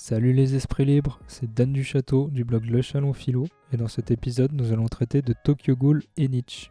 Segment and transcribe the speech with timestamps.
[0.00, 3.88] Salut les esprits libres, c'est Dan du Château du blog Le Chalon Philo et dans
[3.88, 6.70] cet épisode nous allons traiter de Tokyo Ghoul et Nietzsche.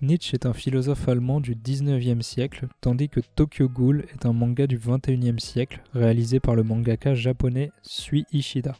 [0.00, 4.66] Nietzsche est un philosophe allemand du 19e siècle, tandis que Tokyo Ghoul est un manga
[4.66, 8.74] du 21e siècle réalisé par le mangaka japonais Sui Ishida.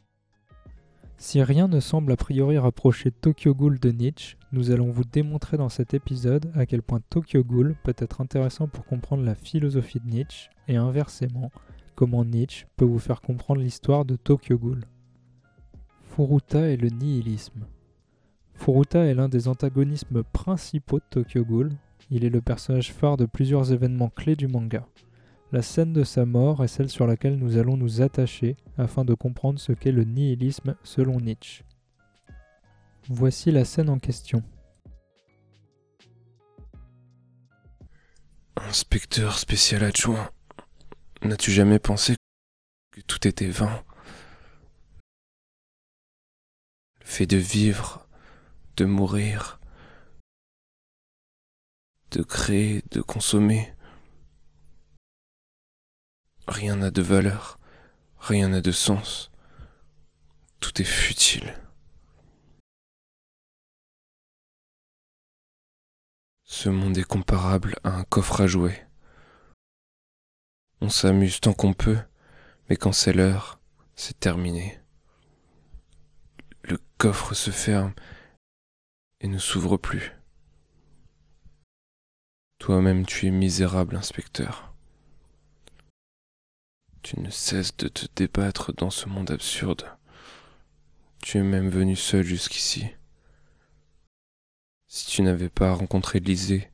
[1.18, 5.58] Si rien ne semble a priori rapprocher Tokyo Ghoul de Nietzsche, nous allons vous démontrer
[5.58, 10.00] dans cet épisode à quel point Tokyo Ghoul peut être intéressant pour comprendre la philosophie
[10.00, 11.50] de Nietzsche et inversement,
[11.98, 14.84] comment Nietzsche peut vous faire comprendre l'histoire de Tokyo Ghoul.
[16.04, 17.66] Furuta et le nihilisme.
[18.54, 21.72] Furuta est l'un des antagonismes principaux de Tokyo Ghoul.
[22.12, 24.86] Il est le personnage phare de plusieurs événements clés du manga.
[25.50, 29.14] La scène de sa mort est celle sur laquelle nous allons nous attacher afin de
[29.14, 31.64] comprendre ce qu'est le nihilisme selon Nietzsche.
[33.08, 34.44] Voici la scène en question.
[38.54, 40.30] Inspecteur spécial adjoint,
[41.22, 42.16] n'as-tu jamais pensé
[42.92, 43.84] que tout était vain?
[47.00, 48.06] Le fait de vivre,
[48.76, 49.60] de mourir,
[52.10, 53.74] de créer, de consommer,
[56.46, 57.58] rien n'a de valeur,
[58.18, 59.30] rien n'a de sens,
[60.60, 61.54] tout est futile.
[66.44, 68.87] Ce monde est comparable à un coffre à jouer.
[70.80, 71.98] On s'amuse tant qu'on peut,
[72.68, 73.58] mais quand c'est l'heure,
[73.96, 74.78] c'est terminé.
[76.62, 77.92] Le coffre se ferme
[79.20, 80.12] et ne s'ouvre plus.
[82.58, 84.72] Toi-même tu es misérable, inspecteur.
[87.02, 89.90] Tu ne cesses de te débattre dans ce monde absurde.
[91.22, 92.86] Tu es même venu seul jusqu'ici.
[94.86, 96.70] Si tu n'avais pas rencontré Lisée,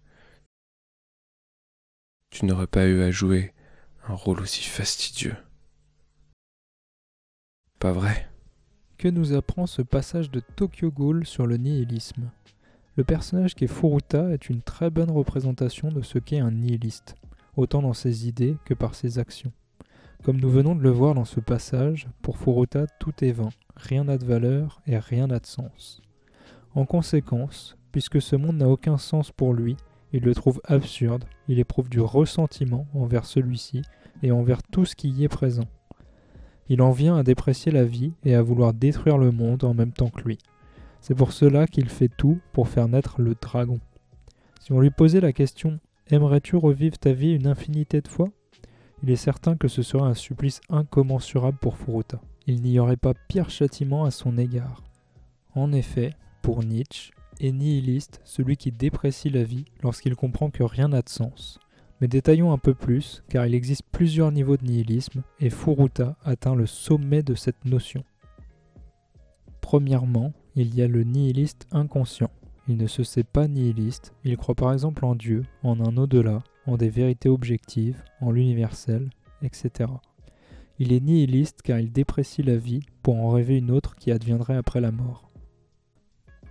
[2.28, 3.53] tu n'aurais pas eu à jouer
[4.08, 5.36] un rôle aussi fastidieux.
[7.78, 8.28] Pas vrai?
[8.98, 12.30] Que nous apprend ce passage de Tokyo Ghoul sur le nihilisme?
[12.96, 17.16] Le personnage qui est Furuta est une très bonne représentation de ce qu'est un nihiliste,
[17.56, 19.52] autant dans ses idées que par ses actions.
[20.22, 24.04] Comme nous venons de le voir dans ce passage, pour Furuta tout est vain, rien
[24.04, 26.02] n'a de valeur et rien n'a de sens.
[26.74, 29.76] En conséquence, puisque ce monde n'a aucun sens pour lui,
[30.14, 33.82] il le trouve absurde, il éprouve du ressentiment envers celui-ci
[34.22, 35.64] et envers tout ce qui y est présent.
[36.68, 39.90] Il en vient à déprécier la vie et à vouloir détruire le monde en même
[39.90, 40.38] temps que lui.
[41.00, 43.80] C'est pour cela qu'il fait tout pour faire naître le dragon.
[44.60, 45.80] Si on lui posait la question
[46.10, 48.28] Aimerais-tu revivre ta vie une infinité de fois?
[49.02, 52.20] Il est certain que ce serait un supplice incommensurable pour Furuta.
[52.46, 54.84] Il n'y aurait pas pire châtiment à son égard.
[55.56, 60.88] En effet, pour Nietzsche, est nihiliste celui qui déprécie la vie lorsqu'il comprend que rien
[60.88, 61.58] n'a de sens.
[62.00, 66.54] Mais détaillons un peu plus, car il existe plusieurs niveaux de nihilisme, et Furuta atteint
[66.54, 68.04] le sommet de cette notion.
[69.60, 72.30] Premièrement, il y a le nihiliste inconscient.
[72.68, 76.42] Il ne se sait pas nihiliste, il croit par exemple en Dieu, en un au-delà,
[76.66, 79.10] en des vérités objectives, en l'universel,
[79.42, 79.90] etc.
[80.78, 84.56] Il est nihiliste car il déprécie la vie pour en rêver une autre qui adviendrait
[84.56, 85.30] après la mort.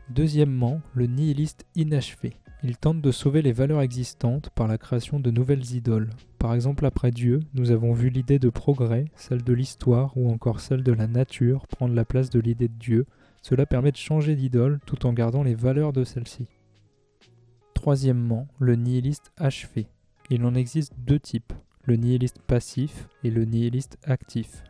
[0.09, 2.33] Deuxièmement, le nihiliste inachevé.
[2.65, 6.09] Il tente de sauver les valeurs existantes par la création de nouvelles idoles.
[6.39, 10.59] Par exemple, après Dieu, nous avons vu l'idée de progrès, celle de l'histoire ou encore
[10.59, 13.05] celle de la nature prendre la place de l'idée de Dieu.
[13.41, 16.47] Cela permet de changer d'idole tout en gardant les valeurs de celle-ci.
[17.73, 19.87] Troisièmement, le nihiliste achevé.
[20.29, 21.53] Il en existe deux types,
[21.83, 24.63] le nihiliste passif et le nihiliste actif.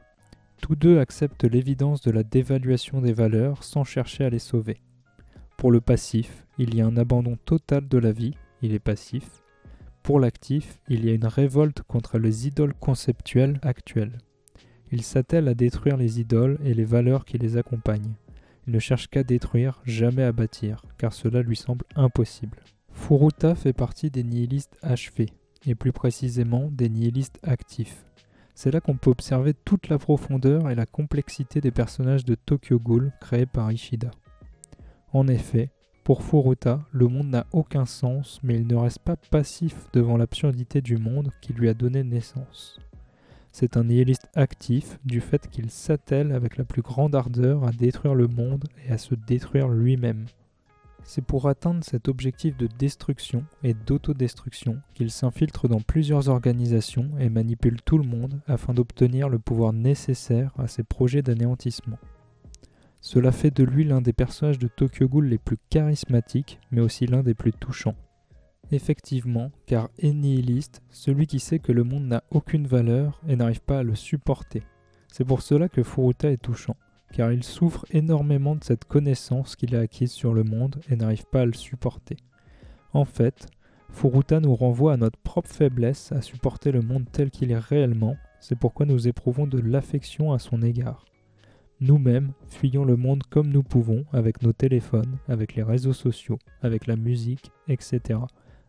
[0.62, 4.78] Tous deux acceptent l'évidence de la dévaluation des valeurs sans chercher à les sauver.
[5.63, 9.41] Pour le passif, il y a un abandon total de la vie, il est passif.
[10.01, 14.18] Pour l'actif, il y a une révolte contre les idoles conceptuelles actuelles.
[14.91, 18.12] Il s'attelle à détruire les idoles et les valeurs qui les accompagnent.
[18.68, 22.59] Il ne cherche qu'à détruire, jamais à bâtir, car cela lui semble impossible.
[22.91, 25.30] Furuta fait partie des nihilistes achevés,
[25.66, 28.04] et plus précisément des nihilistes actifs.
[28.54, 32.80] C'est là qu'on peut observer toute la profondeur et la complexité des personnages de Tokyo
[32.80, 34.12] Ghoul créés par Ishida.
[35.13, 35.69] En effet,
[36.04, 40.81] pour Furuta, le monde n'a aucun sens, mais il ne reste pas passif devant l'absurdité
[40.81, 42.80] du monde qui lui a donné naissance.
[43.51, 48.15] C'est un nihiliste actif du fait qu'il s'attelle avec la plus grande ardeur à détruire
[48.15, 50.25] le monde et à se détruire lui-même.
[51.04, 57.30] C'est pour atteindre cet objectif de destruction et d'autodestruction qu'il s'infiltre dans plusieurs organisations et
[57.30, 62.00] manipule tout le monde afin d'obtenir le pouvoir nécessaire à ses projets d'anéantissement.
[63.06, 67.06] Cela fait de lui l'un des personnages de Tokyo Ghoul les plus charismatiques, mais aussi
[67.06, 67.98] l'un des plus touchants.
[68.72, 73.80] Effectivement, car est celui qui sait que le monde n'a aucune valeur et n'arrive pas
[73.80, 74.64] à le supporter.
[75.12, 76.78] C'est pour cela que Furuta est touchant,
[77.12, 81.26] car il souffre énormément de cette connaissance qu'il a acquise sur le monde et n'arrive
[81.26, 82.16] pas à le supporter.
[82.94, 83.48] En fait,
[83.90, 88.16] Furuta nous renvoie à notre propre faiblesse à supporter le monde tel qu'il est réellement,
[88.40, 91.04] c'est pourquoi nous éprouvons de l'affection à son égard.
[91.83, 96.88] Nous-mêmes fuyons le monde comme nous pouvons, avec nos téléphones, avec les réseaux sociaux, avec
[96.88, 98.21] la musique, etc.,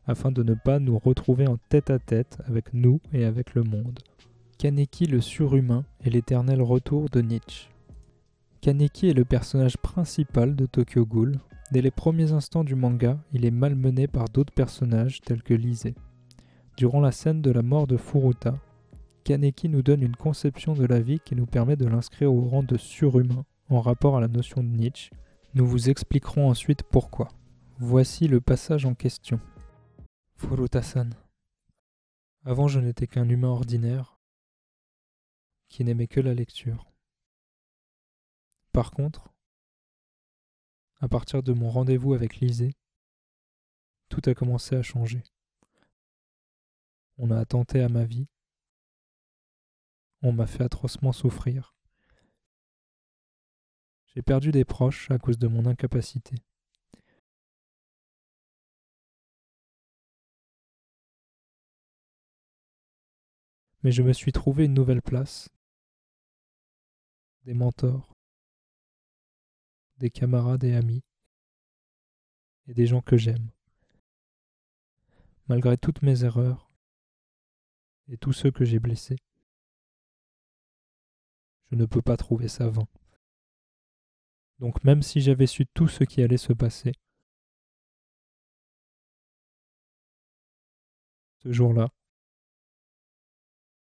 [0.05, 3.63] afin de ne pas nous retrouver en tête à tête avec nous et avec le
[3.63, 4.01] monde.
[4.59, 7.69] Kaneki le surhumain est l'éternel retour de Nietzsche.
[8.61, 11.39] Kaneki est le personnage principal de Tokyo Ghoul,
[11.71, 15.95] Dès les premiers instants du manga, il est malmené par d'autres personnages tels que Lise.
[16.77, 18.59] Durant la scène de la mort de Furuta,
[19.25, 22.63] Kaneki nous donne une conception de la vie qui nous permet de l'inscrire au rang
[22.63, 25.11] de surhumain en rapport à la notion de Nietzsche.
[25.55, 27.29] Nous vous expliquerons ensuite pourquoi.
[27.79, 29.41] Voici le passage en question.
[30.37, 31.11] Furuta-san.
[32.45, 34.19] Avant, je n'étais qu'un humain ordinaire
[35.69, 36.87] qui n'aimait que la lecture.
[38.73, 39.33] Par contre,
[41.01, 42.75] à partir de mon rendez-vous avec Lisée,
[44.09, 45.23] tout a commencé à changer.
[47.17, 48.27] On a attenté à ma vie.
[50.27, 51.75] On m'a fait atrocement souffrir.
[54.07, 56.37] J'ai perdu des proches à cause de mon incapacité.
[63.83, 65.51] Mais je me suis trouvé une nouvelle place,
[67.43, 68.15] des mentors,
[69.99, 71.05] des camarades et amis,
[72.67, 73.51] et des gens que j'aime.
[75.49, 76.71] Malgré toutes mes erreurs
[78.09, 79.19] et tous ceux que j'ai blessés,
[81.75, 82.87] ne peux pas trouver ça vain.
[84.59, 86.93] Donc même si j'avais su tout ce qui allait se passer,
[91.43, 91.89] ce jour-là,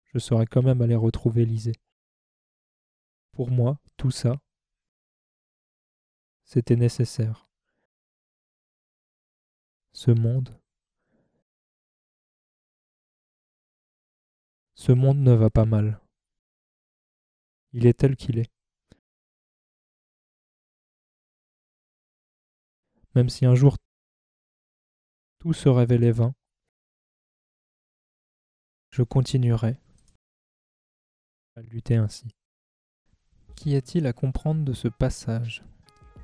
[0.06, 1.76] je serais quand même allé retrouver Lisée.
[3.32, 4.40] Pour moi, tout ça,
[6.44, 7.48] c'était nécessaire.
[9.92, 10.60] Ce monde,
[14.74, 16.00] ce monde ne va pas mal.
[17.72, 18.50] Il est tel qu'il est.
[23.14, 23.76] Même si un jour
[25.38, 26.34] tout se révélait vain,
[28.90, 29.76] je continuerai
[31.56, 32.28] à lutter ainsi.
[33.56, 35.62] Qu'y a-t-il à comprendre de ce passage?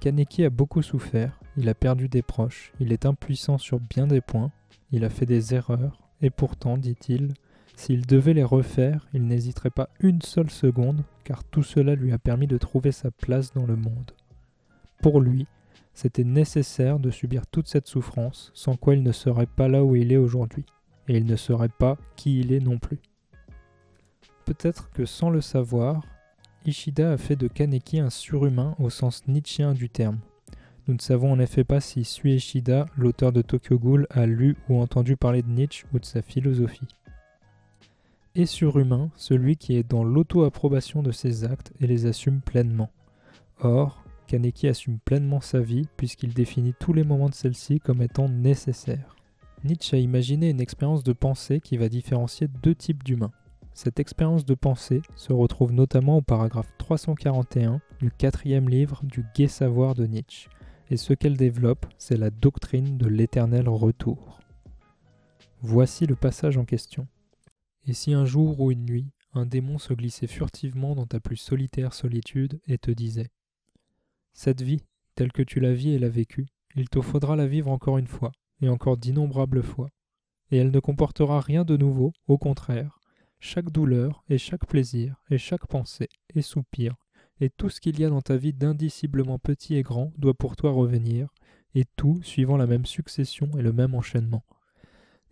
[0.00, 4.20] Kaneki a beaucoup souffert, il a perdu des proches, il est impuissant sur bien des
[4.20, 4.52] points,
[4.90, 7.34] il a fait des erreurs, et pourtant, dit-il,
[7.74, 12.18] s'il devait les refaire, il n'hésiterait pas une seule seconde, car tout cela lui a
[12.18, 14.12] permis de trouver sa place dans le monde.
[15.02, 15.46] Pour lui,
[15.92, 19.96] c'était nécessaire de subir toute cette souffrance, sans quoi il ne serait pas là où
[19.96, 20.64] il est aujourd'hui,
[21.08, 22.98] et il ne serait pas qui il est non plus.
[24.44, 26.02] Peut-être que sans le savoir,
[26.64, 30.18] Ishida a fait de Kaneki un surhumain au sens nietzschéen du terme.
[30.86, 34.56] Nous ne savons en effet pas si Sui Ishida, l'auteur de Tokyo Ghoul, a lu
[34.68, 36.86] ou entendu parler de Nietzsche ou de sa philosophie.
[38.44, 42.90] Surhumain, celui qui est dans l'auto-approbation de ses actes et les assume pleinement.
[43.60, 48.28] Or, Kaneki assume pleinement sa vie puisqu'il définit tous les moments de celle-ci comme étant
[48.28, 49.16] nécessaires.
[49.64, 53.32] Nietzsche a imaginé une expérience de pensée qui va différencier deux types d'humains.
[53.72, 59.48] Cette expérience de pensée se retrouve notamment au paragraphe 341 du quatrième livre du Gai
[59.48, 60.48] Savoir de Nietzsche,
[60.90, 64.40] et ce qu'elle développe, c'est la doctrine de l'éternel retour.
[65.62, 67.06] Voici le passage en question.
[67.86, 71.36] Et si un jour ou une nuit, un démon se glissait furtivement dans ta plus
[71.36, 73.30] solitaire solitude et te disait
[74.32, 74.82] Cette vie,
[75.14, 78.06] telle que tu la vis et l'as vécue, il te faudra la vivre encore une
[78.06, 79.88] fois, et encore d'innombrables fois,
[80.50, 82.98] et elle ne comportera rien de nouveau, au contraire,
[83.40, 86.96] chaque douleur et chaque plaisir et chaque pensée et soupir
[87.40, 90.56] et tout ce qu'il y a dans ta vie d'indiciblement petit et grand doit pour
[90.56, 91.28] toi revenir,
[91.74, 94.44] et tout suivant la même succession et le même enchaînement.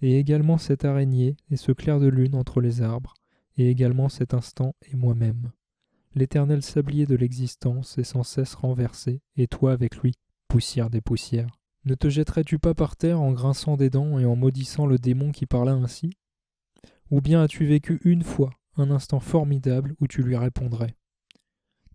[0.03, 3.15] Et également cette araignée et ce clair de lune entre les arbres,
[3.57, 5.53] et également cet instant et moi-même.
[6.15, 10.15] L'éternel sablier de l'existence est sans cesse renversé, et toi avec lui,
[10.49, 11.59] poussière des poussières.
[11.85, 15.33] Ne te jetterais-tu pas par terre en grinçant des dents et en maudissant le démon
[15.33, 16.11] qui parla ainsi?
[17.11, 20.97] Ou bien as-tu vécu une fois un instant formidable où tu lui répondrais?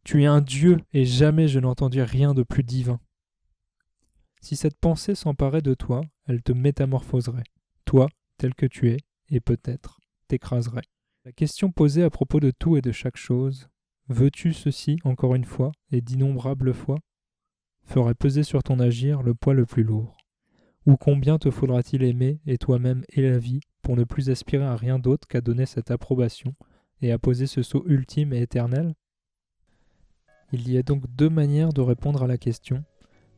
[0.03, 2.99] Tu es un Dieu et jamais je n'entendis rien de plus divin.
[4.41, 7.43] Si cette pensée s'emparait de toi, elle te métamorphoserait,
[7.89, 8.97] toi tel que tu es,
[9.31, 10.83] et peut-être t'écraserait.
[11.25, 13.67] La question posée à propos de tout et de chaque chose,
[14.09, 16.99] veux-tu ceci encore une fois et d'innombrables fois,
[17.81, 20.15] ferait peser sur ton agir le poids le plus lourd.
[20.85, 24.75] Ou combien te faudra-t-il aimer et toi-même et la vie pour ne plus aspirer à
[24.75, 26.53] rien d'autre qu'à donner cette approbation
[27.01, 28.93] et à poser ce sceau ultime et éternel?
[30.51, 32.83] Il y a donc deux manières de répondre à la question.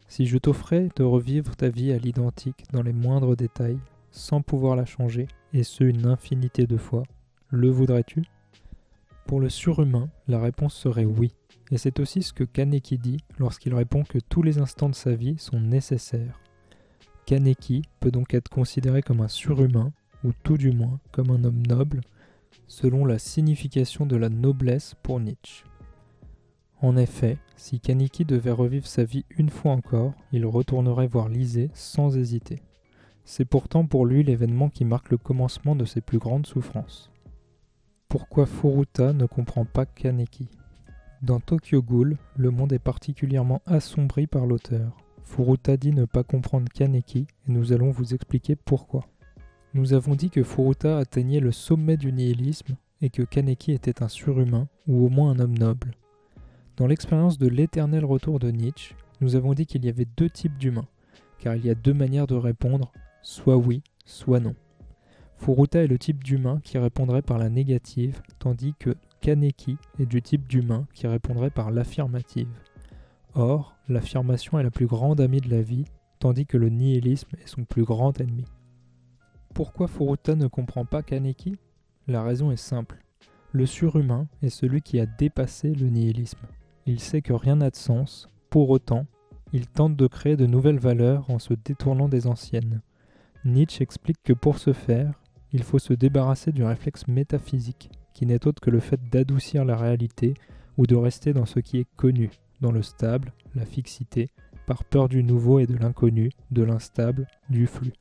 [0.09, 3.79] Si je t'offrais de revivre ta vie à l'identique dans les moindres détails,
[4.11, 7.03] sans pouvoir la changer, et ce une infinité de fois,
[7.49, 8.23] le voudrais-tu?
[9.25, 11.33] Pour le surhumain, la réponse serait oui.
[11.71, 15.13] Et c'est aussi ce que Kaneki dit lorsqu'il répond que tous les instants de sa
[15.13, 16.39] vie sont nécessaires.
[17.25, 21.65] Kaneki peut donc être considéré comme un surhumain, ou tout du moins comme un homme
[21.65, 22.01] noble,
[22.67, 25.65] selon la signification de la noblesse pour Nietzsche.
[26.81, 31.69] En effet, si Kaneki devait revivre sa vie une fois encore, il retournerait voir Lisée
[31.73, 32.59] sans hésiter.
[33.33, 37.09] C'est pourtant pour lui l'événement qui marque le commencement de ses plus grandes souffrances.
[38.09, 40.49] Pourquoi Furuta ne comprend pas Kaneki?
[41.21, 44.97] Dans Tokyo Ghoul, le monde est particulièrement assombri par l'auteur.
[45.23, 49.07] Furuta dit ne pas comprendre Kaneki et nous allons vous expliquer pourquoi.
[49.73, 54.09] Nous avons dit que Furuta atteignait le sommet du nihilisme et que Kaneki était un
[54.09, 55.91] surhumain ou au moins un homme noble.
[56.75, 60.57] Dans l'expérience de l'éternel retour de Nietzsche, nous avons dit qu'il y avait deux types
[60.57, 60.89] d'humains,
[61.39, 62.91] car il y a deux manières de répondre,
[63.21, 64.55] soit oui, soit non.
[65.37, 70.21] Furuta est le type d'humain qui répondrait par la négative, tandis que Kaneki est du
[70.21, 72.49] type d'humain qui répondrait par l'affirmative.
[73.33, 75.85] Or, l'affirmation est la plus grande amie de la vie,
[76.19, 78.45] tandis que le nihilisme est son plus grand ennemi.
[79.53, 81.57] Pourquoi Furuta ne comprend pas Kaneki?
[82.07, 83.03] La raison est simple.
[83.51, 86.45] Le surhumain est celui qui a dépassé le nihilisme.
[86.85, 89.05] Il sait que rien n'a de sens, pour autant,
[89.53, 92.81] il tente de créer de nouvelles valeurs en se détournant des anciennes.
[93.43, 95.13] Nietzsche explique que pour ce faire,
[95.51, 99.75] il faut se débarrasser du réflexe métaphysique, qui n'est autre que le fait d'adoucir la
[99.75, 100.35] réalité
[100.77, 102.29] ou de rester dans ce qui est connu,
[102.61, 104.29] dans le stable, la fixité,
[104.67, 107.93] par peur du nouveau et de l'inconnu, de l'instable, du flux.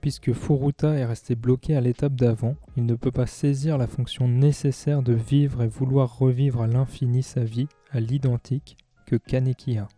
[0.00, 4.26] Puisque Furuta est resté bloqué à l'étape d'avant, il ne peut pas saisir la fonction
[4.26, 9.88] nécessaire de vivre et vouloir revivre à l'infini sa vie, à l'identique, que Kaneki a.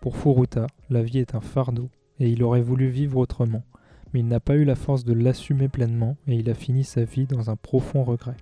[0.00, 1.90] Pour Furuta, la vie est un fardeau,
[2.20, 3.64] et il aurait voulu vivre autrement,
[4.12, 7.04] mais il n'a pas eu la force de l'assumer pleinement et il a fini sa
[7.04, 8.36] vie dans un profond regret.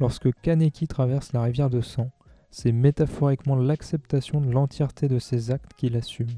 [0.00, 2.10] Lorsque Kaneki traverse la rivière de sang,
[2.50, 6.28] c'est métaphoriquement l'acceptation de l'entièreté de ses actes qu'il assume.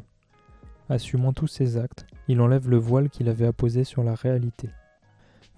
[0.88, 4.70] Assumant tous ses actes, il enlève le voile qu'il avait apposé sur la réalité.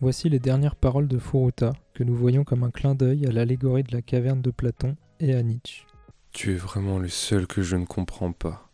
[0.00, 3.84] Voici les dernières paroles de Furuta que nous voyons comme un clin d'œil à l'allégorie
[3.84, 5.86] de la caverne de Platon et à Nietzsche.
[6.32, 8.71] Tu es vraiment le seul que je ne comprends pas.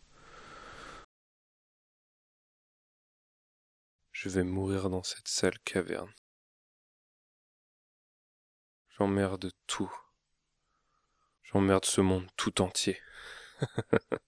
[4.21, 6.11] Je vais mourir dans cette sale caverne.
[8.89, 9.89] J'emmerde tout.
[11.43, 12.99] J'emmerde ce monde tout entier.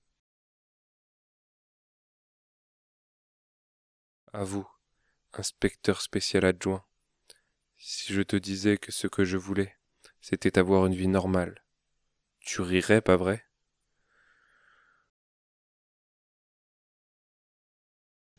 [4.32, 4.66] à vous,
[5.34, 6.86] inspecteur spécial adjoint,
[7.76, 9.76] si je te disais que ce que je voulais,
[10.22, 11.66] c'était avoir une vie normale,
[12.40, 13.46] tu rirais, pas vrai?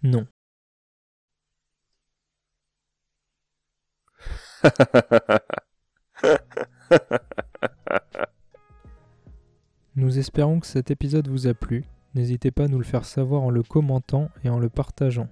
[0.02, 0.26] Non.
[9.96, 11.84] Nous espérons que cet épisode vous a plu.
[12.14, 15.28] N'hésitez pas à nous le faire savoir en le commentant et en le partageant.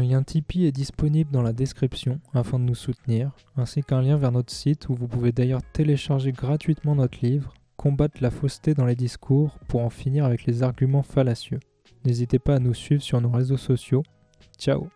[0.00, 4.16] Un lien Tipeee est disponible dans la description afin de nous soutenir, ainsi qu'un lien
[4.16, 8.86] vers notre site où vous pouvez d'ailleurs télécharger gratuitement notre livre Combattre la fausseté dans
[8.86, 11.60] les discours pour en finir avec les arguments fallacieux.
[12.04, 14.02] N'hésitez pas à nous suivre sur nos réseaux sociaux.
[14.58, 14.88] Ciao